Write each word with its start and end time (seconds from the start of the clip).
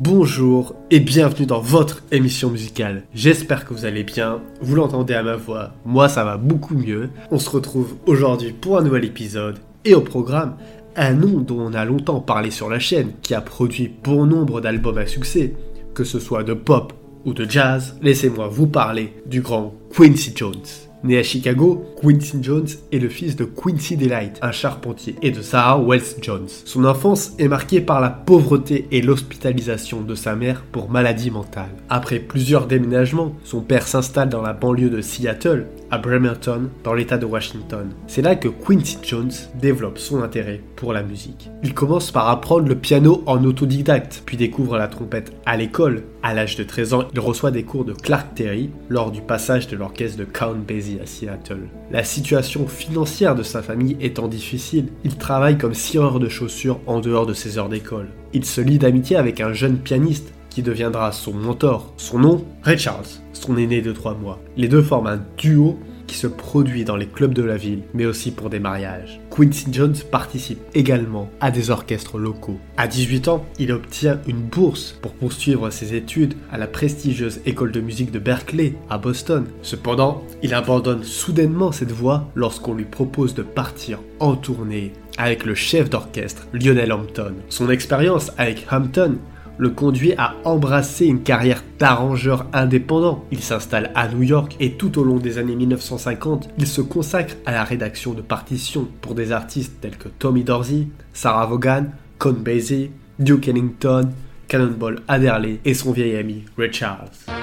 Bonjour 0.00 0.74
et 0.90 1.00
bienvenue 1.00 1.46
dans 1.46 1.60
votre 1.60 2.02
émission 2.12 2.50
musicale. 2.50 3.04
J'espère 3.14 3.64
que 3.64 3.74
vous 3.74 3.86
allez 3.86 4.04
bien, 4.04 4.40
vous 4.60 4.76
l'entendez 4.76 5.14
à 5.14 5.22
ma 5.22 5.36
voix, 5.36 5.72
moi 5.84 6.08
ça 6.08 6.24
va 6.24 6.36
beaucoup 6.36 6.74
mieux. 6.74 7.10
On 7.30 7.38
se 7.38 7.50
retrouve 7.50 7.96
aujourd'hui 8.06 8.52
pour 8.52 8.78
un 8.78 8.82
nouvel 8.82 9.04
épisode 9.04 9.58
et 9.84 9.94
au 9.94 10.00
programme, 10.00 10.56
un 10.94 11.12
nom 11.12 11.40
dont 11.40 11.60
on 11.60 11.74
a 11.74 11.84
longtemps 11.84 12.20
parlé 12.20 12.50
sur 12.50 12.68
la 12.68 12.78
chaîne 12.78 13.12
qui 13.22 13.34
a 13.34 13.40
produit 13.40 13.92
bon 14.04 14.26
nombre 14.26 14.60
d'albums 14.60 14.98
à 14.98 15.06
succès, 15.06 15.54
que 15.94 16.04
ce 16.04 16.20
soit 16.20 16.44
de 16.44 16.54
pop 16.54 16.92
ou 17.24 17.32
de 17.32 17.44
jazz, 17.48 17.96
laissez-moi 18.00 18.48
vous 18.48 18.68
parler 18.68 19.12
du 19.26 19.40
grand 19.40 19.74
Quincy 19.94 20.32
Jones. 20.36 20.85
Né 21.04 21.18
à 21.18 21.22
Chicago, 21.22 21.84
Quincy 22.00 22.38
Jones 22.42 22.66
est 22.90 22.98
le 22.98 23.08
fils 23.08 23.36
de 23.36 23.44
Quincy 23.44 23.96
Delight, 23.96 24.38
un 24.42 24.50
charpentier, 24.50 25.16
et 25.22 25.30
de 25.30 25.42
Sarah 25.42 25.78
Wells 25.78 26.16
Jones. 26.22 26.48
Son 26.48 26.84
enfance 26.84 27.32
est 27.38 27.48
marquée 27.48 27.80
par 27.80 28.00
la 28.00 28.10
pauvreté 28.10 28.88
et 28.90 29.02
l'hospitalisation 29.02 30.00
de 30.00 30.14
sa 30.14 30.34
mère 30.34 30.62
pour 30.72 30.90
maladie 30.90 31.30
mentale. 31.30 31.70
Après 31.90 32.18
plusieurs 32.18 32.66
déménagements, 32.66 33.34
son 33.44 33.60
père 33.60 33.86
s'installe 33.86 34.30
dans 34.30 34.42
la 34.42 34.52
banlieue 34.52 34.90
de 34.90 35.00
Seattle, 35.00 35.66
à 35.90 35.98
Bremerton, 35.98 36.70
dans 36.84 36.94
l'état 36.94 37.18
de 37.18 37.26
Washington. 37.26 37.90
C'est 38.06 38.22
là 38.22 38.36
que 38.36 38.48
Quincy 38.48 38.98
Jones 39.02 39.32
développe 39.54 39.98
son 39.98 40.22
intérêt 40.22 40.60
pour 40.76 40.92
la 40.92 41.02
musique. 41.02 41.50
Il 41.62 41.74
commence 41.74 42.10
par 42.10 42.28
apprendre 42.28 42.68
le 42.68 42.74
piano 42.74 43.22
en 43.26 43.42
autodidacte, 43.44 44.22
puis 44.26 44.36
découvre 44.36 44.76
la 44.76 44.88
trompette 44.88 45.32
à 45.46 45.56
l'école. 45.56 46.04
À 46.22 46.34
l'âge 46.34 46.56
de 46.56 46.64
13 46.64 46.94
ans, 46.94 47.08
il 47.12 47.20
reçoit 47.20 47.50
des 47.50 47.62
cours 47.62 47.84
de 47.84 47.92
Clark 47.92 48.34
Terry 48.34 48.70
lors 48.88 49.10
du 49.10 49.20
passage 49.20 49.68
de 49.68 49.76
l'orchestre 49.76 50.18
de 50.18 50.24
Count 50.24 50.56
Basie 50.66 50.98
à 51.02 51.06
Seattle. 51.06 51.68
La 51.90 52.04
situation 52.04 52.66
financière 52.66 53.34
de 53.34 53.42
sa 53.42 53.62
famille 53.62 53.96
étant 54.00 54.28
difficile, 54.28 54.88
il 55.04 55.16
travaille 55.16 55.58
comme 55.58 55.74
cireur 55.74 56.18
de 56.18 56.28
chaussures 56.28 56.80
en 56.86 57.00
dehors 57.00 57.26
de 57.26 57.34
ses 57.34 57.58
heures 57.58 57.68
d'école. 57.68 58.08
Il 58.32 58.44
se 58.44 58.60
lie 58.60 58.78
d'amitié 58.78 59.16
avec 59.16 59.40
un 59.40 59.52
jeune 59.52 59.78
pianiste 59.78 60.32
qui 60.56 60.62
deviendra 60.62 61.12
son 61.12 61.34
mentor. 61.34 61.92
Son 61.98 62.18
nom, 62.18 62.46
Ray 62.62 62.78
Charles, 62.78 63.04
son 63.34 63.58
aîné 63.58 63.82
de 63.82 63.92
3 63.92 64.14
mois. 64.14 64.40
Les 64.56 64.68
deux 64.68 64.80
forment 64.80 65.08
un 65.08 65.20
duo 65.36 65.78
qui 66.06 66.16
se 66.16 66.26
produit 66.26 66.82
dans 66.82 66.96
les 66.96 67.08
clubs 67.08 67.34
de 67.34 67.42
la 67.42 67.58
ville, 67.58 67.82
mais 67.92 68.06
aussi 68.06 68.30
pour 68.30 68.48
des 68.48 68.58
mariages. 68.58 69.20
Quincy 69.30 69.66
Jones 69.70 69.96
participe 70.10 70.60
également 70.72 71.28
à 71.42 71.50
des 71.50 71.68
orchestres 71.68 72.16
locaux. 72.16 72.58
À 72.78 72.88
18 72.88 73.28
ans, 73.28 73.44
il 73.58 73.70
obtient 73.70 74.18
une 74.26 74.40
bourse 74.40 74.96
pour 75.02 75.12
poursuivre 75.12 75.68
ses 75.68 75.94
études 75.94 76.32
à 76.50 76.56
la 76.56 76.68
prestigieuse 76.68 77.42
école 77.44 77.72
de 77.72 77.82
musique 77.82 78.10
de 78.10 78.18
Berkeley, 78.18 78.76
à 78.88 78.96
Boston. 78.96 79.44
Cependant, 79.60 80.22
il 80.42 80.54
abandonne 80.54 81.04
soudainement 81.04 81.70
cette 81.70 81.92
voie 81.92 82.30
lorsqu'on 82.34 82.72
lui 82.72 82.86
propose 82.86 83.34
de 83.34 83.42
partir 83.42 83.98
en 84.20 84.36
tournée 84.36 84.94
avec 85.18 85.44
le 85.44 85.54
chef 85.54 85.90
d'orchestre 85.90 86.46
Lionel 86.54 86.92
Hampton. 86.92 87.34
Son 87.50 87.68
expérience 87.68 88.32
avec 88.38 88.66
Hampton 88.70 89.16
le 89.58 89.70
conduit 89.70 90.14
à 90.18 90.34
embrasser 90.44 91.06
une 91.06 91.22
carrière 91.22 91.62
d'arrangeur 91.78 92.46
indépendant. 92.52 93.24
Il 93.30 93.40
s'installe 93.40 93.90
à 93.94 94.08
New 94.08 94.22
York 94.22 94.56
et 94.60 94.72
tout 94.72 94.98
au 94.98 95.04
long 95.04 95.18
des 95.18 95.38
années 95.38 95.56
1950, 95.56 96.50
il 96.58 96.66
se 96.66 96.80
consacre 96.80 97.34
à 97.46 97.52
la 97.52 97.64
rédaction 97.64 98.12
de 98.12 98.22
partitions 98.22 98.88
pour 99.00 99.14
des 99.14 99.32
artistes 99.32 99.80
tels 99.80 99.96
que 99.96 100.08
Tommy 100.08 100.44
Dorsey, 100.44 100.88
Sarah 101.12 101.46
Vaughan, 101.46 101.86
Con 102.18 102.32
Basie, 102.32 102.90
Duke 103.18 103.48
Ellington, 103.48 104.10
Cannonball 104.48 105.00
Adderley 105.08 105.60
et 105.64 105.74
son 105.74 105.92
vieil 105.92 106.16
ami 106.16 106.44
Ray 106.56 106.72
Charles. 106.72 107.35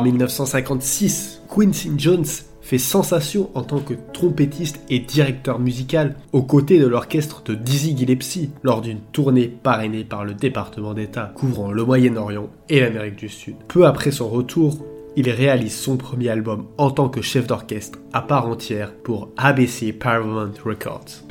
En 0.00 0.02
1956, 0.02 1.42
Quincy 1.54 1.92
Jones 1.98 2.24
fait 2.62 2.78
sensation 2.78 3.50
en 3.52 3.62
tant 3.62 3.80
que 3.80 3.92
trompettiste 4.14 4.80
et 4.88 4.98
directeur 4.98 5.58
musical 5.58 6.16
aux 6.32 6.42
côtés 6.42 6.78
de 6.78 6.86
l'orchestre 6.86 7.42
de 7.42 7.54
Dizzy 7.54 7.94
Gillespie 7.94 8.48
lors 8.62 8.80
d'une 8.80 9.00
tournée 9.12 9.48
parrainée 9.48 10.04
par 10.04 10.24
le 10.24 10.32
département 10.32 10.94
d'État 10.94 11.30
couvrant 11.34 11.70
le 11.70 11.84
Moyen-Orient 11.84 12.48
et 12.70 12.80
l'Amérique 12.80 13.16
du 13.16 13.28
Sud. 13.28 13.56
Peu 13.68 13.84
après 13.84 14.10
son 14.10 14.30
retour, 14.30 14.78
il 15.16 15.28
réalise 15.28 15.76
son 15.76 15.98
premier 15.98 16.30
album 16.30 16.64
en 16.78 16.90
tant 16.90 17.10
que 17.10 17.20
chef 17.20 17.46
d'orchestre 17.46 17.98
à 18.14 18.22
part 18.22 18.46
entière 18.46 18.94
pour 18.94 19.28
ABC 19.36 19.92
Paramount 19.92 20.54
Records. 20.64 21.26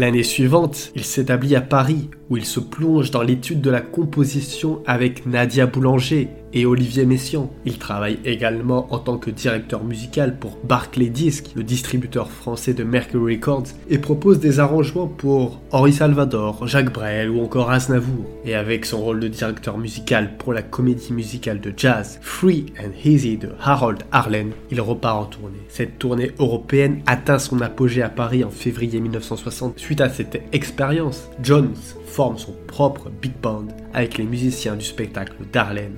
L'année 0.00 0.22
suivante, 0.22 0.92
il 0.94 1.04
s'établit 1.04 1.54
à 1.54 1.60
Paris, 1.60 2.08
où 2.30 2.36
il 2.36 2.44
se 2.44 2.60
plonge 2.60 3.10
dans 3.10 3.22
l'étude 3.22 3.60
de 3.60 3.70
la 3.70 3.80
composition 3.80 4.82
avec 4.86 5.26
Nadia 5.26 5.66
Boulanger 5.66 6.28
et 6.52 6.66
Olivier 6.66 7.04
Messiaen. 7.04 7.50
Il 7.64 7.78
travaille 7.78 8.18
également 8.24 8.92
en 8.92 8.98
tant 8.98 9.18
que 9.18 9.30
directeur 9.30 9.84
musical 9.84 10.38
pour 10.38 10.58
Barclay 10.64 11.08
Disc, 11.08 11.46
le 11.54 11.62
distributeur 11.62 12.30
français 12.30 12.74
de 12.74 12.84
Mercury 12.84 13.36
Records, 13.36 13.68
et 13.88 13.98
propose 13.98 14.40
des 14.40 14.58
arrangements 14.60 15.06
pour 15.06 15.60
Henri 15.70 15.92
Salvador, 15.92 16.66
Jacques 16.66 16.92
Brel 16.92 17.30
ou 17.30 17.40
encore 17.42 17.70
Aznavour. 17.70 18.24
Et 18.44 18.54
avec 18.54 18.84
son 18.86 19.00
rôle 19.00 19.20
de 19.20 19.28
directeur 19.28 19.78
musical 19.78 20.36
pour 20.38 20.52
la 20.52 20.62
comédie 20.62 21.12
musicale 21.12 21.60
de 21.60 21.72
jazz 21.76 22.18
Free 22.22 22.66
and 22.78 22.92
Easy 23.04 23.36
de 23.36 23.50
Harold 23.60 24.02
Arlen, 24.12 24.50
il 24.70 24.80
repart 24.80 25.18
en 25.18 25.24
tournée. 25.26 25.58
Cette 25.68 25.98
tournée 25.98 26.32
européenne 26.38 27.00
atteint 27.06 27.38
son 27.38 27.60
apogée 27.60 28.02
à 28.02 28.08
Paris 28.08 28.44
en 28.44 28.50
février 28.50 29.00
1960. 29.00 29.78
Suite 29.78 30.00
à 30.00 30.08
cette 30.08 30.42
expérience, 30.52 31.28
Jones 31.42 31.74
forme 32.10 32.38
son 32.38 32.54
propre 32.66 33.08
big 33.08 33.32
band 33.40 33.68
avec 33.94 34.18
les 34.18 34.24
musiciens 34.24 34.76
du 34.76 34.84
spectacle 34.84 35.36
d'Arlen. 35.52 35.94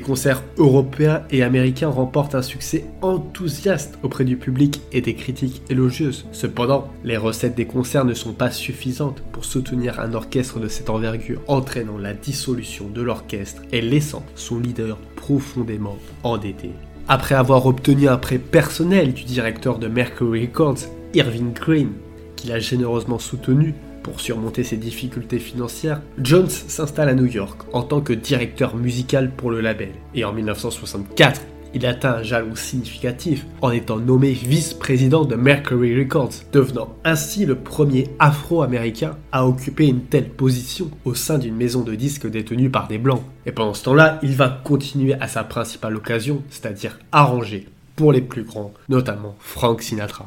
Les 0.00 0.06
concerts 0.06 0.42
européens 0.56 1.24
et 1.30 1.42
américains 1.42 1.90
remportent 1.90 2.34
un 2.34 2.40
succès 2.40 2.86
enthousiaste 3.02 3.98
auprès 4.02 4.24
du 4.24 4.38
public 4.38 4.80
et 4.92 5.02
des 5.02 5.12
critiques 5.12 5.60
élogieuses. 5.68 6.24
Cependant, 6.32 6.88
les 7.04 7.18
recettes 7.18 7.54
des 7.54 7.66
concerts 7.66 8.06
ne 8.06 8.14
sont 8.14 8.32
pas 8.32 8.50
suffisantes 8.50 9.20
pour 9.30 9.44
soutenir 9.44 10.00
un 10.00 10.14
orchestre 10.14 10.58
de 10.58 10.68
cette 10.68 10.88
envergure, 10.88 11.42
entraînant 11.48 11.98
la 11.98 12.14
dissolution 12.14 12.88
de 12.88 13.02
l'orchestre 13.02 13.60
et 13.72 13.82
laissant 13.82 14.24
son 14.36 14.58
leader 14.58 14.96
profondément 15.16 15.98
endetté. 16.22 16.70
Après 17.06 17.34
avoir 17.34 17.66
obtenu 17.66 18.08
un 18.08 18.16
prêt 18.16 18.38
personnel 18.38 19.12
du 19.12 19.24
directeur 19.24 19.78
de 19.78 19.86
Mercury 19.86 20.46
Records, 20.46 20.78
Irving 21.12 21.52
Green, 21.52 21.92
qu'il 22.36 22.52
a 22.52 22.58
généreusement 22.58 23.18
soutenu, 23.18 23.74
pour 24.02 24.20
surmonter 24.20 24.64
ses 24.64 24.76
difficultés 24.76 25.38
financières, 25.38 26.02
Jones 26.18 26.48
s'installe 26.48 27.08
à 27.08 27.14
New 27.14 27.26
York 27.26 27.62
en 27.72 27.82
tant 27.82 28.00
que 28.00 28.12
directeur 28.12 28.76
musical 28.76 29.30
pour 29.30 29.50
le 29.50 29.60
label. 29.60 29.90
Et 30.14 30.24
en 30.24 30.32
1964, 30.32 31.42
il 31.74 31.86
atteint 31.86 32.14
un 32.14 32.22
jalon 32.22 32.54
significatif 32.54 33.46
en 33.60 33.70
étant 33.70 33.98
nommé 33.98 34.32
vice-président 34.32 35.24
de 35.24 35.36
Mercury 35.36 35.96
Records, 35.96 36.32
devenant 36.52 36.94
ainsi 37.04 37.46
le 37.46 37.54
premier 37.54 38.08
afro-américain 38.18 39.16
à 39.32 39.46
occuper 39.46 39.86
une 39.86 40.02
telle 40.02 40.28
position 40.28 40.90
au 41.04 41.14
sein 41.14 41.38
d'une 41.38 41.54
maison 41.56 41.82
de 41.82 41.94
disques 41.94 42.28
détenue 42.28 42.70
par 42.70 42.88
des 42.88 42.98
blancs. 42.98 43.22
Et 43.46 43.52
pendant 43.52 43.74
ce 43.74 43.84
temps-là, 43.84 44.18
il 44.22 44.34
va 44.34 44.60
continuer 44.64 45.14
à 45.14 45.28
sa 45.28 45.44
principale 45.44 45.96
occasion, 45.96 46.42
c'est-à-dire 46.50 46.98
arranger 47.12 47.68
les 48.08 48.22
plus 48.22 48.44
grands, 48.44 48.72
notamment 48.88 49.34
Frank 49.38 49.82
Sinatra. 49.82 50.26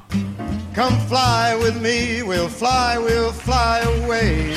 Come 0.76 0.96
fly 1.08 1.56
with 1.56 1.82
me, 1.82 2.22
we'll 2.22 2.48
fly, 2.48 2.98
we'll 2.98 3.32
fly 3.32 3.80
away. 3.80 4.54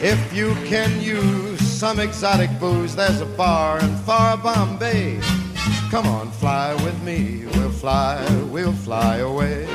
If 0.00 0.20
you 0.32 0.54
can 0.66 1.00
use 1.00 1.60
some 1.60 1.98
exotic 1.98 2.50
booze, 2.60 2.94
there's 2.94 3.20
a 3.20 3.26
bar 3.26 3.80
in 3.80 3.96
far 3.98 4.36
Bombay. 4.36 5.18
Come 5.90 6.06
on, 6.06 6.30
fly 6.32 6.74
with 6.84 7.02
me, 7.02 7.46
we'll 7.54 7.70
fly, 7.70 8.24
we'll 8.52 8.72
fly 8.72 9.16
away. 9.18 9.66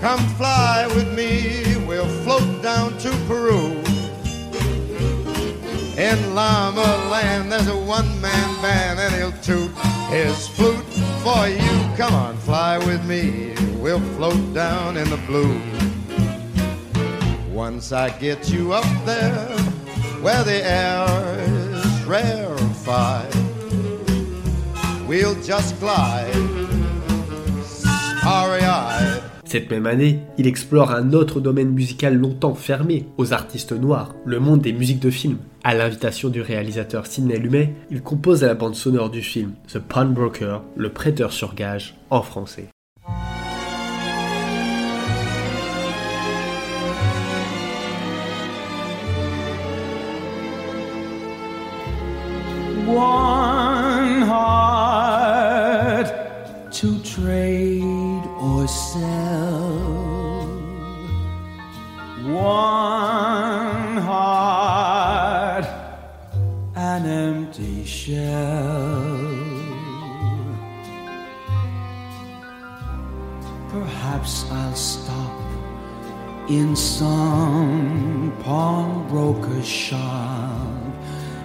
Come 0.00 0.20
fly 0.36 0.86
with 0.94 1.14
me, 1.14 1.76
we'll 1.86 2.08
float 2.24 2.62
down 2.62 2.96
to 2.98 3.10
Peru. 3.26 3.82
In 5.98 6.32
Llama 6.32 7.08
Land, 7.10 7.50
there's 7.50 7.66
a 7.66 7.76
one 7.76 8.20
man 8.20 8.62
band, 8.62 9.00
and 9.00 9.12
he'll 9.16 9.42
toot 9.42 9.72
his 10.08 10.46
flute 10.46 10.84
for 11.24 11.48
you. 11.48 11.96
Come 11.96 12.14
on, 12.14 12.36
fly 12.36 12.78
with 12.78 13.04
me. 13.04 13.52
We'll 13.80 13.98
float 14.14 14.54
down 14.54 14.96
in 14.96 15.10
the 15.10 15.16
blue. 15.26 15.60
Once 17.52 17.90
I 17.90 18.16
get 18.20 18.48
you 18.48 18.72
up 18.72 18.86
there, 19.04 19.48
where 20.22 20.44
the 20.44 20.64
air 20.64 21.04
is 21.40 22.04
rarefied, 22.04 23.34
we'll 25.08 25.34
just 25.42 25.80
glide, 25.80 26.32
starry 27.64 28.62
eyed. 28.62 29.07
Cette 29.48 29.70
même 29.70 29.86
année, 29.86 30.18
il 30.36 30.46
explore 30.46 30.90
un 30.90 31.14
autre 31.14 31.40
domaine 31.40 31.70
musical 31.70 32.14
longtemps 32.14 32.52
fermé 32.52 33.06
aux 33.16 33.32
artistes 33.32 33.72
noirs, 33.72 34.14
le 34.26 34.40
monde 34.40 34.60
des 34.60 34.74
musiques 34.74 35.00
de 35.00 35.08
film. 35.08 35.38
À 35.64 35.74
l'invitation 35.74 36.28
du 36.28 36.42
réalisateur 36.42 37.06
Sidney 37.06 37.38
Lumet, 37.38 37.72
il 37.90 38.02
compose 38.02 38.42
la 38.42 38.52
bande 38.52 38.74
sonore 38.74 39.08
du 39.08 39.22
film 39.22 39.52
The 39.72 39.78
Pawnbroker, 39.78 40.60
le 40.76 40.90
prêteur 40.90 41.32
sur 41.32 41.54
gage, 41.54 41.94
en 42.10 42.20
français. 42.20 42.68
Sell. 58.68 60.46
One 62.24 63.96
heart, 63.96 65.64
an 66.76 67.06
empty 67.06 67.84
shell. 67.84 69.18
Perhaps 73.70 74.50
I'll 74.50 74.74
stop 74.74 75.40
in 76.48 76.76
some 76.76 78.32
pawnbroker's 78.42 79.66
shop 79.66 80.68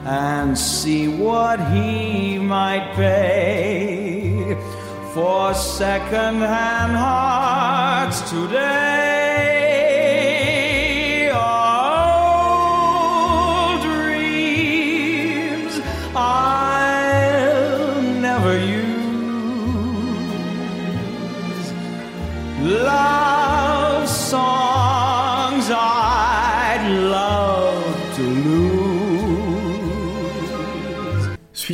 and 0.06 0.58
see 0.58 1.08
what 1.08 1.60
he 1.72 2.38
might 2.38 2.94
pay 2.96 4.58
for 5.14 5.54
second-hand 5.54 6.96
hearts 6.96 8.28
today. 8.32 9.03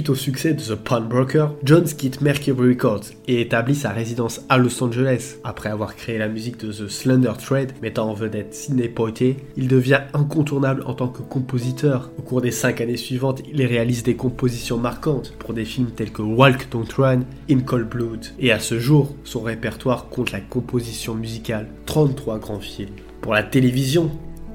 Au 0.09 0.15
succès 0.15 0.55
de 0.55 0.61
The 0.63 0.73
Pawnbroker, 0.73 1.49
Jones 1.63 1.85
quitte 1.85 2.21
Mercury 2.21 2.69
Records 2.69 3.03
et 3.27 3.41
établit 3.41 3.75
sa 3.75 3.91
résidence 3.91 4.41
à 4.49 4.57
Los 4.57 4.83
Angeles. 4.83 5.35
Après 5.43 5.69
avoir 5.69 5.95
créé 5.95 6.17
la 6.17 6.27
musique 6.27 6.57
de 6.57 6.71
The 6.71 6.87
Slender 6.87 7.33
Thread, 7.37 7.73
mettant 7.83 8.09
en 8.09 8.15
vedette 8.15 8.55
Sidney 8.55 8.89
Poitier, 8.89 9.37
il 9.55 9.67
devient 9.67 10.01
incontournable 10.15 10.81
en 10.87 10.95
tant 10.95 11.09
que 11.09 11.21
compositeur. 11.21 12.09
Au 12.17 12.23
cours 12.23 12.41
des 12.41 12.49
cinq 12.49 12.81
années 12.81 12.97
suivantes, 12.97 13.43
il 13.53 13.63
réalise 13.63 14.01
des 14.01 14.15
compositions 14.15 14.79
marquantes 14.79 15.35
pour 15.37 15.53
des 15.53 15.65
films 15.65 15.91
tels 15.91 16.11
que 16.11 16.23
Walk 16.23 16.69
Don't 16.71 16.91
Run, 16.97 17.19
In 17.47 17.59
Cold 17.59 17.87
Blood. 17.87 18.25
Et 18.39 18.51
à 18.51 18.57
ce 18.57 18.79
jour, 18.79 19.15
son 19.23 19.41
répertoire 19.41 20.09
compte 20.09 20.31
la 20.31 20.41
composition 20.41 21.13
musicale 21.13 21.67
33 21.85 22.39
grands 22.39 22.59
films. 22.59 22.95
Pour 23.21 23.35
la 23.35 23.43
télévision, 23.43 24.09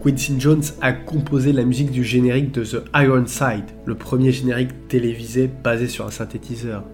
Quincy 0.05 0.35
Jones 0.39 0.63
a 0.83 0.93
composé 0.93 1.55
la 1.55 1.65
musique 1.65 1.91
du 1.91 2.05
générique 2.05 2.53
de 2.53 2.63
The 2.63 2.85
Iron 2.95 3.25
Side, 3.27 3.65
le 3.87 3.95
premier 3.95 4.33
générique 4.33 4.87
télévisé 4.87 5.49
basé 5.63 5.89
sur 5.89 6.07
un 6.07 6.11
synthétiseur. 6.11 6.85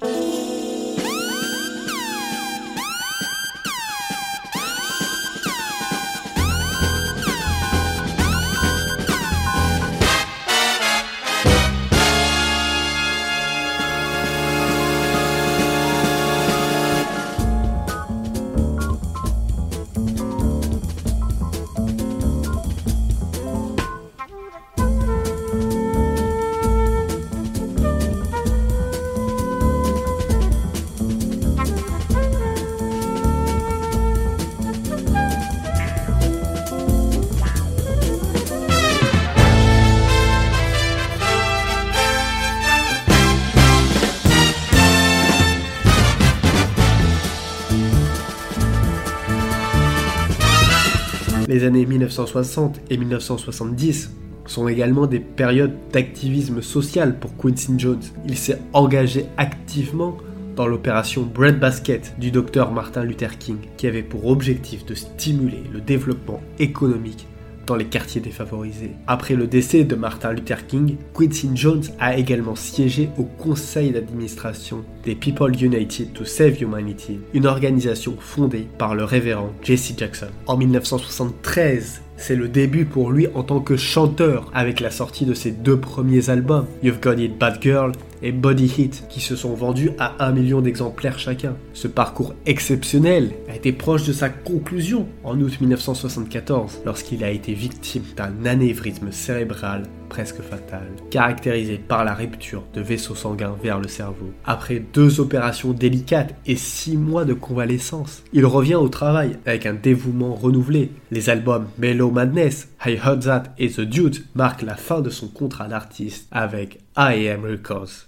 Années 51.71 51.87
1960 51.87 52.81
et 52.91 52.97
1970 52.97 54.11
sont 54.47 54.67
également 54.67 55.07
des 55.07 55.21
périodes 55.21 55.77
d'activisme 55.93 56.63
social 56.63 57.17
pour 57.17 57.37
Quincy 57.37 57.75
Jones. 57.79 58.03
Il 58.27 58.37
s'est 58.37 58.59
engagé 58.73 59.27
activement 59.37 60.17
dans 60.57 60.67
l'opération 60.67 61.23
Breadbasket 61.23 62.17
du 62.19 62.33
docteur 62.33 62.73
Martin 62.73 63.05
Luther 63.05 63.39
King, 63.39 63.59
qui 63.77 63.87
avait 63.87 64.03
pour 64.03 64.27
objectif 64.27 64.85
de 64.85 64.95
stimuler 64.95 65.63
le 65.73 65.81
développement 65.81 66.41
économique 66.59 67.29
dans 67.71 67.77
les 67.77 67.85
quartiers 67.85 68.21
défavorisés. 68.21 68.91
Après 69.07 69.37
le 69.37 69.47
décès 69.47 69.85
de 69.85 69.95
Martin 69.95 70.33
Luther 70.33 70.67
King, 70.67 70.97
Quincy 71.15 71.51
Jones 71.55 71.85
a 72.01 72.17
également 72.17 72.57
siégé 72.57 73.11
au 73.17 73.23
conseil 73.23 73.93
d'administration 73.93 74.85
des 75.05 75.15
People 75.15 75.55
United 75.55 76.13
to 76.13 76.25
Save 76.25 76.61
Humanity, 76.61 77.21
une 77.33 77.47
organisation 77.47 78.17
fondée 78.19 78.67
par 78.77 78.97
le 78.97 79.05
révérend 79.05 79.53
Jesse 79.63 79.95
Jackson. 79.97 80.27
En 80.49 80.57
1973, 80.57 82.03
c'est 82.17 82.35
le 82.35 82.49
début 82.49 82.87
pour 82.87 83.13
lui 83.13 83.29
en 83.35 83.45
tant 83.45 83.61
que 83.61 83.77
chanteur 83.77 84.51
avec 84.53 84.81
la 84.81 84.91
sortie 84.91 85.25
de 85.25 85.33
ses 85.33 85.53
deux 85.53 85.79
premiers 85.79 86.29
albums, 86.29 86.67
You've 86.83 87.01
Got 87.01 87.19
It 87.19 87.39
Bad 87.39 87.63
Girl 87.63 87.93
et 88.23 88.33
Body 88.33 88.73
Hit, 88.79 89.05
qui 89.09 89.21
se 89.21 89.37
sont 89.37 89.55
vendus 89.55 89.91
à 89.99 90.25
1 90.25 90.33
million 90.33 90.61
d'exemplaires 90.61 91.19
chacun. 91.19 91.57
Ce 91.73 91.89
parcours 91.89 92.35
exceptionnel 92.47 93.33
a 93.49 93.57
été 93.57 93.73
proche 93.73 94.05
de 94.05 94.13
sa 94.13 94.29
conclusion 94.29 95.07
en 95.25 95.41
août 95.41 95.61
1974, 95.61 96.81
lorsqu'il 96.85 97.25
a 97.25 97.31
été 97.31 97.55
victime 97.55 98.05
d'un 98.17 98.47
anévrisme 98.47 99.13
cérébral 99.13 99.85
presque 100.11 100.43
fatal, 100.43 100.89
caractérisé 101.11 101.79
par 101.79 102.05
la 102.05 102.15
rupture 102.15 102.65
de 102.75 102.83
vaisseaux 102.83 103.15
sanguins 103.15 103.57
vers 103.63 103.79
le 103.79 103.89
cerveau. 103.89 104.33
Après 104.45 104.81
deux 104.81 105.21
opérations 105.21 105.73
délicates 105.73 106.35
et 106.47 106.57
six 106.57 106.97
mois 106.97 107.25
de 107.25 107.33
convalescence, 107.33 108.23
il 108.33 108.45
revient 108.45 108.75
au 108.75 108.89
travail 108.89 109.39
avec 109.47 109.65
un 109.67 109.73
dévouement 109.73 110.35
renouvelé. 110.35 110.91
Les 111.11 111.31
albums 111.31 111.69
Mellow 111.79 112.11
Madness, 112.11 112.69
I 112.85 112.99
Heard 113.03 113.21
That 113.21 113.45
et 113.59 113.71
The 113.71 113.83
Dude 113.83 114.25
marquent 114.35 114.63
la 114.63 114.75
fin 114.75 115.01
de 115.01 115.11
son 115.11 115.29
contrat 115.29 115.69
d'artiste 115.69 116.27
avec 116.33 116.81
I 116.97 117.15
Am 117.15 117.43
Records. 117.43 118.07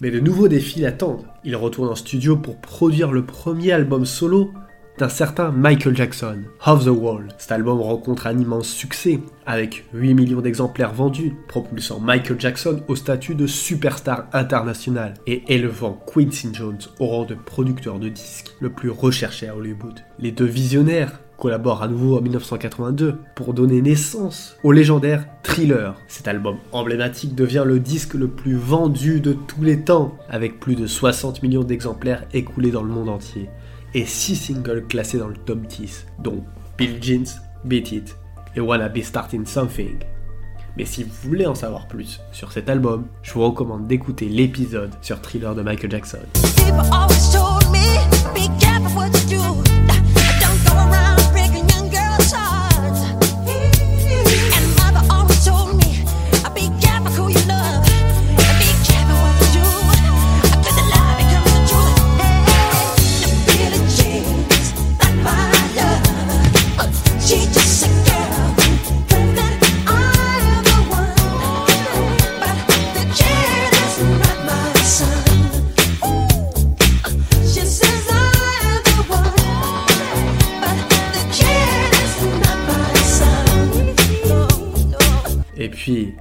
Mais 0.00 0.10
de 0.12 0.20
nouveaux 0.20 0.46
défis 0.46 0.80
l'attendent. 0.80 1.24
Il 1.42 1.56
retourne 1.56 1.88
en 1.88 1.96
studio 1.96 2.36
pour 2.36 2.56
produire 2.58 3.10
le 3.10 3.24
premier 3.24 3.72
album 3.72 4.04
solo 4.04 4.52
d'un 4.98 5.08
certain 5.08 5.50
Michael 5.50 5.96
Jackson, 5.96 6.42
Off 6.66 6.84
the 6.84 6.88
Wall. 6.88 7.28
Cet 7.38 7.52
album 7.52 7.80
rencontre 7.80 8.26
un 8.26 8.38
immense 8.38 8.68
succès, 8.68 9.20
avec 9.46 9.84
8 9.92 10.14
millions 10.14 10.40
d'exemplaires 10.40 10.92
vendus, 10.92 11.34
propulsant 11.46 12.00
Michael 12.00 12.40
Jackson 12.40 12.82
au 12.88 12.96
statut 12.96 13.34
de 13.34 13.46
superstar 13.46 14.26
international 14.32 15.14
et 15.26 15.42
élevant 15.48 16.00
Quincy 16.12 16.48
Jones 16.52 16.78
au 16.98 17.06
rang 17.06 17.24
de 17.24 17.34
producteur 17.34 17.98
de 17.98 18.08
disques 18.08 18.54
le 18.60 18.70
plus 18.70 18.90
recherché 18.90 19.48
à 19.48 19.56
Hollywood. 19.56 20.00
Les 20.18 20.32
deux 20.32 20.46
visionnaires 20.46 21.20
collabore 21.38 21.82
à 21.82 21.88
nouveau 21.88 22.18
en 22.18 22.20
1982 22.20 23.20
pour 23.34 23.54
donner 23.54 23.80
naissance 23.80 24.56
au 24.64 24.72
légendaire 24.72 25.24
Thriller. 25.42 25.94
Cet 26.08 26.28
album 26.28 26.56
emblématique 26.72 27.34
devient 27.34 27.62
le 27.64 27.78
disque 27.78 28.14
le 28.14 28.28
plus 28.28 28.56
vendu 28.56 29.20
de 29.20 29.32
tous 29.32 29.62
les 29.62 29.80
temps, 29.80 30.18
avec 30.28 30.60
plus 30.60 30.74
de 30.74 30.86
60 30.86 31.42
millions 31.42 31.64
d'exemplaires 31.64 32.24
écoulés 32.34 32.72
dans 32.72 32.82
le 32.82 32.92
monde 32.92 33.08
entier, 33.08 33.48
et 33.94 34.04
6 34.04 34.36
singles 34.36 34.84
classés 34.86 35.18
dans 35.18 35.28
le 35.28 35.36
top 35.36 35.60
10, 35.66 36.06
dont 36.22 36.44
Bill 36.76 36.98
Jeans, 37.00 37.26
Beat 37.64 37.92
It 37.92 38.16
et 38.56 38.60
Wanna 38.60 38.88
Be 38.88 39.02
Starting 39.02 39.46
Something. 39.46 39.98
Mais 40.76 40.84
si 40.84 41.02
vous 41.04 41.10
voulez 41.24 41.46
en 41.46 41.54
savoir 41.54 41.88
plus 41.88 42.20
sur 42.30 42.52
cet 42.52 42.68
album, 42.68 43.06
je 43.22 43.32
vous 43.32 43.44
recommande 43.44 43.86
d'écouter 43.86 44.28
l'épisode 44.28 44.90
sur 45.00 45.20
Thriller 45.20 45.54
de 45.54 45.62
Michael 45.62 45.90
Jackson. 45.90 46.18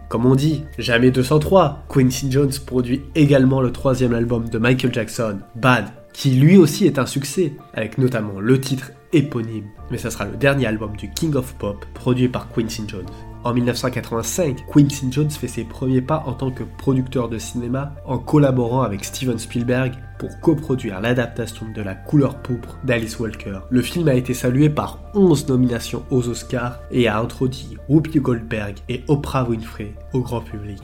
Comme 0.09 0.25
on 0.25 0.35
dit, 0.35 0.63
jamais 0.77 1.11
203, 1.11 1.83
Quincy 1.89 2.31
Jones 2.31 2.51
produit 2.65 3.01
également 3.15 3.61
le 3.61 3.71
troisième 3.71 4.13
album 4.13 4.47
de 4.47 4.57
Michael 4.57 4.93
Jackson, 4.93 5.39
Bad, 5.55 5.85
qui 6.13 6.31
lui 6.31 6.57
aussi 6.57 6.85
est 6.85 6.97
un 6.97 7.05
succès, 7.05 7.53
avec 7.73 7.97
notamment 7.97 8.39
le 8.39 8.59
titre 8.59 8.91
éponyme. 9.11 9.65
Mais 9.91 9.97
ça 9.97 10.09
sera 10.09 10.25
le 10.25 10.37
dernier 10.37 10.65
album 10.65 10.95
du 10.95 11.09
King 11.11 11.35
of 11.35 11.53
Pop 11.55 11.85
produit 11.93 12.29
par 12.29 12.49
Quincy 12.51 12.83
Jones. 12.87 13.05
En 13.43 13.53
1985, 13.53 14.65
Quincy 14.71 15.07
Jones 15.11 15.29
fait 15.29 15.47
ses 15.47 15.63
premiers 15.63 16.01
pas 16.01 16.23
en 16.25 16.33
tant 16.33 16.51
que 16.51 16.63
producteur 16.63 17.29
de 17.29 17.37
cinéma 17.37 17.93
en 18.05 18.17
collaborant 18.17 18.81
avec 18.81 19.05
Steven 19.05 19.37
Spielberg 19.39 19.93
pour 20.19 20.39
coproduire 20.39 20.99
l'adaptation 20.99 21.67
de 21.73 21.81
La 21.81 21.95
couleur 21.95 22.41
pourpre 22.41 22.77
d'Alice 22.83 23.19
Walker. 23.19 23.59
Le 23.69 23.81
film 23.81 24.07
a 24.07 24.15
été 24.15 24.33
salué 24.33 24.69
par 24.69 24.99
11 25.13 25.47
nominations 25.47 26.03
aux 26.09 26.27
Oscars 26.27 26.79
et 26.91 27.07
a 27.07 27.19
introduit 27.19 27.77
Whoopi 27.87 28.19
Goldberg 28.19 28.77
et 28.89 29.03
Oprah 29.07 29.47
Winfrey 29.47 29.93
au 30.13 30.21
grand 30.21 30.41
public. 30.41 30.81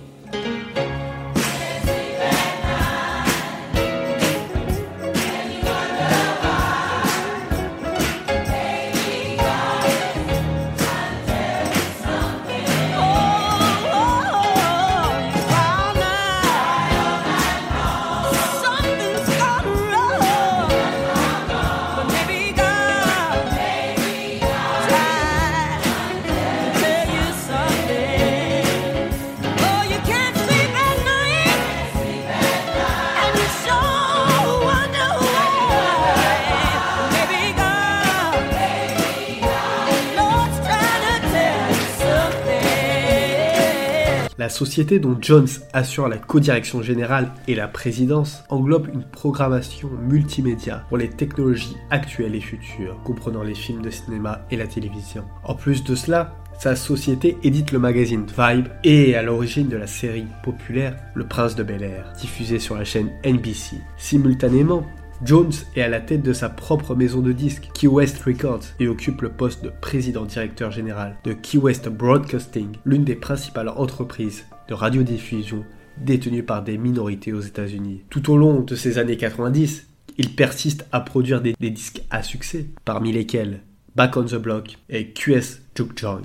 Société 44.54 45.00
dont 45.00 45.18
Jones 45.20 45.48
assure 45.74 46.08
la 46.08 46.18
codirection 46.18 46.82
générale 46.82 47.32
et 47.48 47.56
la 47.56 47.68
présidence 47.68 48.44
englobe 48.50 48.88
une 48.94 49.04
programmation 49.04 49.90
multimédia 49.90 50.86
pour 50.88 50.98
les 50.98 51.10
technologies 51.10 51.76
actuelles 51.90 52.36
et 52.36 52.42
futures, 52.42 53.02
comprenant 53.04 53.44
les 53.44 53.56
films 53.56 53.82
de 53.82 53.90
cinéma 53.90 54.46
et 54.52 54.58
la 54.58 54.68
télévision. 54.68 55.26
En 55.44 55.56
plus 55.56 55.84
de 55.84 55.96
cela, 55.96 56.36
sa 56.60 56.76
société 56.76 57.38
édite 57.44 57.72
le 57.72 57.80
magazine 57.80 58.26
Vibe 58.26 58.68
et 58.84 59.10
est 59.10 59.16
à 59.16 59.24
l'origine 59.24 59.68
de 59.68 59.76
la 59.76 59.88
série 59.88 60.28
populaire 60.44 60.96
Le 61.16 61.28
Prince 61.28 61.56
de 61.56 61.64
Bel 61.64 61.84
Air, 61.84 62.14
diffusée 62.20 62.60
sur 62.60 62.76
la 62.76 62.86
chaîne 62.86 63.10
NBC. 63.26 63.78
Simultanément, 63.98 64.86
Jones 65.26 65.54
est 65.76 65.82
à 65.82 65.88
la 65.88 66.02
tête 66.02 66.22
de 66.22 66.34
sa 66.34 66.50
propre 66.50 66.96
maison 66.96 67.22
de 67.22 67.32
disques, 67.32 67.70
Key 67.74 67.88
West 67.88 68.22
Records, 68.24 68.64
et 68.80 68.88
occupe 68.88 69.22
le 69.22 69.30
poste 69.30 69.64
de 69.64 69.70
président-directeur 69.70 70.72
général 70.72 71.18
de 71.24 71.32
Key 71.34 71.58
West 71.58 71.88
Broadcasting, 71.88 72.78
l'une 72.86 73.06
des 73.06 73.16
principales 73.16 73.70
entreprises 73.70 74.46
de 74.68 74.74
radiodiffusion 74.74 75.64
détenues 75.98 76.44
par 76.44 76.64
des 76.64 76.78
minorités 76.78 77.32
aux 77.32 77.42
États-Unis. 77.42 78.02
Tout 78.10 78.32
au 78.32 78.38
long 78.38 78.62
de 78.62 78.76
ces 78.76 78.98
années 78.98 79.18
90, 79.18 79.88
il 80.18 80.36
persiste 80.36 80.86
à 80.92 81.00
produire 81.00 81.42
des, 81.42 81.56
disques 81.60 82.02
à 82.10 82.22
succès, 82.22 82.68
parmi 82.84 83.12
lesquels 83.12 83.62
Back 83.96 84.18
on 84.18 84.26
the 84.26 84.36
Block 84.36 84.78
et 84.90 85.12
QS 85.12 85.62
Juke 85.76 85.98
Joint. 85.98 86.22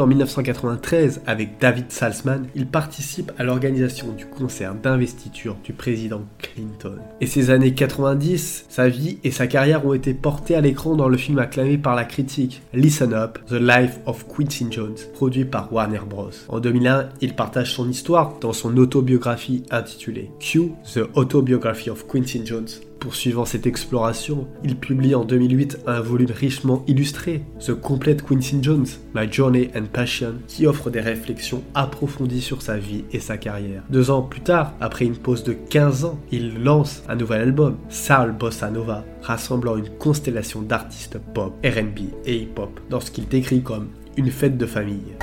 En 0.00 0.06
1993, 0.06 1.22
avec 1.26 1.58
David 1.60 1.90
Salzman, 1.90 2.46
il 2.54 2.66
participe 2.66 3.32
à 3.38 3.44
l'organisation 3.44 4.12
du 4.12 4.26
concert 4.26 4.74
d'investiture 4.74 5.56
du 5.62 5.72
président 5.72 6.22
Clinton. 6.38 6.96
Et 7.20 7.26
ces 7.26 7.50
années 7.50 7.74
90, 7.74 8.66
sa 8.68 8.88
vie 8.88 9.18
et 9.24 9.30
sa 9.30 9.46
carrière 9.46 9.84
ont 9.86 9.94
été 9.94 10.14
portées 10.14 10.54
à 10.54 10.60
l'écran 10.60 10.96
dans 10.96 11.08
le 11.08 11.16
film 11.16 11.38
acclamé 11.38 11.78
par 11.78 11.94
la 11.94 12.04
critique 12.04 12.62
Listen 12.72 13.12
Up, 13.12 13.38
The 13.48 13.52
Life 13.52 14.00
of 14.06 14.26
Quincy 14.26 14.66
Jones, 14.70 14.96
produit 15.14 15.44
par 15.44 15.72
Warner 15.72 16.00
Bros. 16.08 16.30
En 16.48 16.60
2001, 16.60 17.10
il 17.20 17.34
partage 17.34 17.74
son 17.74 17.88
histoire 17.88 18.38
dans 18.40 18.52
son 18.52 18.76
autobiographie 18.76 19.64
intitulée 19.70 20.30
Q, 20.40 20.72
The 20.94 21.00
Autobiography 21.14 21.90
of 21.90 22.06
Quincy 22.06 22.42
Jones, 22.44 22.68
Poursuivant 23.00 23.46
cette 23.46 23.66
exploration, 23.66 24.46
il 24.62 24.76
publie 24.76 25.14
en 25.14 25.24
2008 25.24 25.78
un 25.86 26.00
volume 26.00 26.32
richement 26.32 26.84
illustré, 26.86 27.42
The 27.58 27.72
Complete 27.72 28.22
Quincy 28.22 28.58
Jones, 28.60 28.86
My 29.14 29.26
Journey 29.32 29.70
and 29.74 29.86
Passion, 29.90 30.34
qui 30.46 30.66
offre 30.66 30.90
des 30.90 31.00
réflexions 31.00 31.62
approfondies 31.74 32.42
sur 32.42 32.60
sa 32.60 32.76
vie 32.76 33.04
et 33.10 33.18
sa 33.18 33.38
carrière. 33.38 33.82
Deux 33.88 34.10
ans 34.10 34.20
plus 34.20 34.42
tard, 34.42 34.74
après 34.82 35.06
une 35.06 35.16
pause 35.16 35.44
de 35.44 35.54
15 35.54 36.04
ans, 36.04 36.20
il 36.30 36.62
lance 36.62 37.02
un 37.08 37.16
nouvel 37.16 37.40
album, 37.40 37.78
Soul 37.88 38.32
Bossa 38.38 38.70
Nova, 38.70 39.06
rassemblant 39.22 39.78
une 39.78 39.88
constellation 39.88 40.60
d'artistes 40.60 41.18
pop, 41.32 41.54
RB 41.64 42.00
et 42.26 42.36
hip-hop, 42.36 42.80
dans 42.90 43.00
ce 43.00 43.10
qu'il 43.10 43.26
décrit 43.28 43.62
comme 43.62 43.88
une 44.18 44.30
fête 44.30 44.58
de 44.58 44.66
famille. 44.66 45.16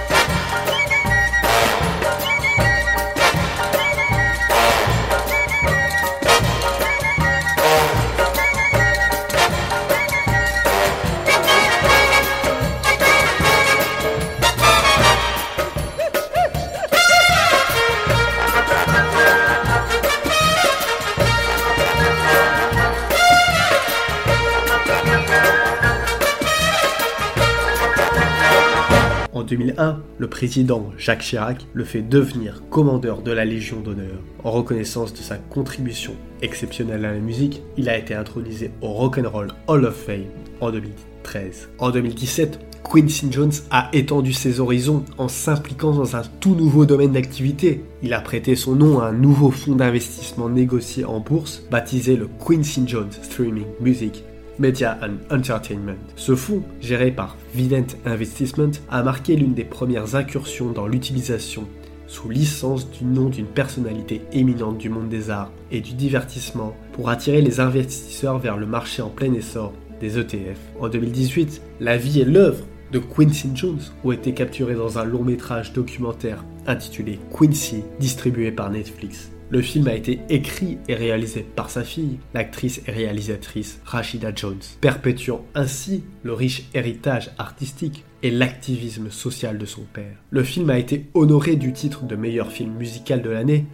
2001, 29.47 30.01
le 30.17 30.27
président 30.27 30.91
Jacques 30.97 31.21
Chirac 31.21 31.65
le 31.73 31.83
fait 31.83 32.01
devenir 32.01 32.61
commandeur 32.69 33.21
de 33.21 33.31
la 33.31 33.45
Légion 33.45 33.79
d'honneur. 33.79 34.19
En 34.43 34.51
reconnaissance 34.51 35.13
de 35.13 35.19
sa 35.19 35.37
contribution 35.37 36.13
exceptionnelle 36.41 37.05
à 37.05 37.13
la 37.13 37.19
musique, 37.19 37.63
il 37.77 37.89
a 37.89 37.97
été 37.97 38.13
intronisé 38.13 38.71
au 38.81 38.89
Rock'n'Roll 38.89 39.53
Hall 39.67 39.85
of 39.85 39.95
Fame 39.95 40.25
en 40.59 40.71
2013. 40.71 41.69
En 41.79 41.91
2017, 41.91 42.59
Quincy 42.83 43.27
Jones 43.31 43.51
a 43.71 43.89
étendu 43.93 44.33
ses 44.33 44.59
horizons 44.59 45.03
en 45.17 45.27
s'impliquant 45.27 45.91
dans 45.91 46.15
un 46.15 46.23
tout 46.39 46.55
nouveau 46.55 46.85
domaine 46.85 47.13
d'activité. 47.13 47.83
Il 48.03 48.13
a 48.13 48.21
prêté 48.21 48.55
son 48.55 48.75
nom 48.75 48.99
à 48.99 49.07
un 49.07 49.13
nouveau 49.13 49.51
fonds 49.51 49.75
d'investissement 49.75 50.49
négocié 50.49 51.05
en 51.05 51.19
bourse, 51.19 51.63
baptisé 51.71 52.15
le 52.15 52.27
Quincy 52.27 52.83
Jones 52.85 53.11
Streaming 53.23 53.65
Music 53.79 54.23
Media 54.59 54.97
and 55.01 55.35
Entertainment. 55.35 55.97
Ce 56.15 56.35
fonds, 56.35 56.63
géré 56.81 57.11
par 57.11 57.37
Vident 57.53 57.87
Investment, 58.05 58.71
a 58.89 59.03
marqué 59.03 59.35
l'une 59.35 59.53
des 59.53 59.63
premières 59.63 60.15
incursions 60.15 60.71
dans 60.71 60.87
l'utilisation 60.87 61.67
sous 62.07 62.29
licence 62.29 62.89
du 62.89 63.03
nom 63.03 63.29
d'une 63.29 63.45
personnalité 63.45 64.21
éminente 64.31 64.77
du 64.77 64.89
monde 64.89 65.09
des 65.09 65.29
arts 65.29 65.51
et 65.71 65.81
du 65.81 65.93
divertissement 65.93 66.75
pour 66.93 67.09
attirer 67.09 67.41
les 67.41 67.59
investisseurs 67.59 68.39
vers 68.39 68.57
le 68.57 68.65
marché 68.65 69.01
en 69.01 69.09
plein 69.09 69.33
essor 69.33 69.73
des 69.99 70.17
ETF. 70.17 70.57
En 70.79 70.89
2018, 70.89 71.61
la 71.79 71.97
vie 71.97 72.21
et 72.21 72.25
l'œuvre 72.25 72.63
de 72.91 72.99
Quincy 72.99 73.49
Jones 73.53 73.81
ont 74.03 74.11
été 74.11 74.33
capturés 74.33 74.75
dans 74.75 74.97
un 74.97 75.03
long 75.03 75.23
métrage 75.23 75.73
documentaire 75.73 76.43
intitulé 76.65 77.19
Quincy, 77.37 77.83
distribué 77.99 78.51
par 78.51 78.69
Netflix. 78.69 79.31
Le 79.49 79.61
film 79.61 79.87
a 79.87 79.95
été 79.95 80.19
écrit 80.27 80.77
et 80.89 80.95
réalisé 80.95 81.45
par 81.55 81.69
sa 81.69 81.85
fille, 81.85 82.19
l'actrice 82.33 82.81
et 82.85 82.91
réalisatrice 82.91 83.79
Rashida 83.85 84.33
Jones, 84.35 84.59
perpétuant 84.81 85.45
ainsi 85.55 86.03
le 86.23 86.33
riche 86.33 86.63
héritage 86.73 87.31
artistique 87.37 88.03
et 88.23 88.31
l'activisme 88.31 89.09
social 89.09 89.57
de 89.57 89.65
son 89.65 89.83
père. 89.93 90.17
Le 90.31 90.43
film 90.43 90.69
a 90.69 90.77
été 90.77 91.05
honoré 91.13 91.55
du 91.55 91.71
titre 91.71 92.03
de 92.03 92.15
meilleur 92.17 92.51
film 92.51 92.73
musical 92.73 93.21
de 93.21 93.29
l'année 93.29 93.65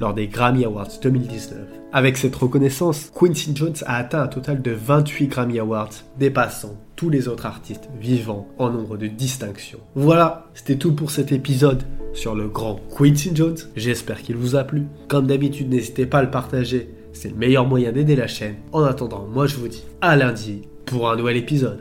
lors 0.00 0.14
des 0.14 0.26
Grammy 0.26 0.64
Awards 0.64 0.88
2019. 1.02 1.58
Avec 1.92 2.16
cette 2.16 2.36
reconnaissance, 2.36 3.10
Quincy 3.14 3.52
Jones 3.54 3.74
a 3.86 3.96
atteint 3.96 4.22
un 4.22 4.28
total 4.28 4.62
de 4.62 4.70
28 4.70 5.28
Grammy 5.28 5.58
Awards, 5.58 5.90
dépassant 6.18 6.76
tous 6.96 7.10
les 7.10 7.28
autres 7.28 7.46
artistes 7.46 7.88
vivants 8.00 8.48
en 8.58 8.70
nombre 8.70 8.96
de 8.96 9.06
distinctions. 9.06 9.80
Voilà, 9.94 10.46
c'était 10.54 10.76
tout 10.76 10.94
pour 10.94 11.10
cet 11.10 11.32
épisode 11.32 11.82
sur 12.12 12.34
le 12.34 12.48
grand 12.48 12.80
Quincy 12.96 13.30
Jones. 13.34 13.56
J'espère 13.76 14.22
qu'il 14.22 14.36
vous 14.36 14.56
a 14.56 14.64
plu. 14.64 14.86
Comme 15.08 15.26
d'habitude, 15.26 15.70
n'hésitez 15.70 16.06
pas 16.06 16.18
à 16.18 16.22
le 16.22 16.30
partager. 16.30 16.90
C'est 17.12 17.30
le 17.30 17.36
meilleur 17.36 17.66
moyen 17.66 17.92
d'aider 17.92 18.16
la 18.16 18.26
chaîne. 18.26 18.56
En 18.72 18.82
attendant, 18.84 19.26
moi 19.26 19.46
je 19.46 19.56
vous 19.56 19.68
dis 19.68 19.84
à 20.00 20.16
lundi 20.16 20.62
pour 20.86 21.10
un 21.10 21.16
nouvel 21.16 21.36
épisode. 21.36 21.78